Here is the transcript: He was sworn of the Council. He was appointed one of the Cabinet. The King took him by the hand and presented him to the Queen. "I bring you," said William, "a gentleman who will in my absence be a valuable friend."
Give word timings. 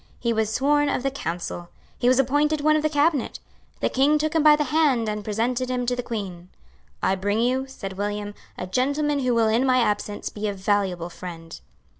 He 0.19 0.33
was 0.33 0.51
sworn 0.51 0.89
of 0.89 1.03
the 1.03 1.11
Council. 1.11 1.69
He 1.99 2.07
was 2.07 2.17
appointed 2.17 2.59
one 2.61 2.75
of 2.75 2.81
the 2.81 2.89
Cabinet. 2.89 3.37
The 3.81 3.89
King 3.89 4.17
took 4.17 4.33
him 4.33 4.41
by 4.41 4.55
the 4.55 4.63
hand 4.63 5.07
and 5.07 5.23
presented 5.23 5.69
him 5.69 5.85
to 5.85 5.95
the 5.95 6.01
Queen. 6.01 6.49
"I 7.03 7.13
bring 7.13 7.39
you," 7.39 7.67
said 7.67 7.93
William, 7.99 8.33
"a 8.57 8.65
gentleman 8.65 9.19
who 9.19 9.35
will 9.35 9.47
in 9.49 9.63
my 9.63 9.77
absence 9.77 10.29
be 10.29 10.47
a 10.47 10.55
valuable 10.55 11.11
friend." 11.11 11.59